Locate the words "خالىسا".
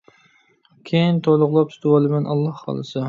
2.63-2.99